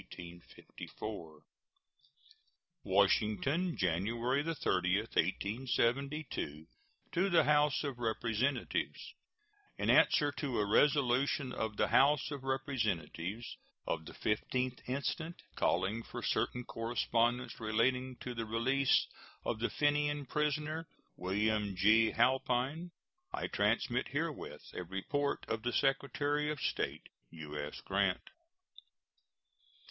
]WASHINGTON, 2.83 3.77
January 3.77 4.43
30, 4.43 4.97
1872. 4.97 6.65
To 7.11 7.29
the 7.29 7.43
House 7.43 7.83
of 7.83 7.99
Representatives: 7.99 9.13
In 9.77 9.91
answer 9.91 10.31
to 10.31 10.57
a 10.59 10.65
resolution 10.65 11.51
of 11.53 11.77
the 11.77 11.89
House 11.89 12.31
of 12.31 12.43
Representatives 12.43 13.45
of 13.85 14.05
the 14.05 14.13
15th 14.13 14.79
instant, 14.89 15.39
calling 15.55 16.01
for 16.01 16.23
certain 16.23 16.63
correspondence 16.63 17.59
relating 17.59 18.15
to 18.21 18.33
the 18.33 18.45
release 18.47 19.05
of 19.45 19.59
the 19.59 19.69
Fenian 19.69 20.25
prisoner 20.25 20.87
William 21.15 21.75
G. 21.75 22.09
Halpine, 22.09 22.89
I 23.31 23.45
transmit 23.45 24.07
herewith 24.07 24.63
a 24.73 24.81
report 24.83 25.45
of 25.47 25.61
the 25.61 25.71
Secretary 25.73 26.49
of 26.49 26.59
State. 26.59 27.07
U.S. 27.29 27.81
GRANT. 27.81 28.31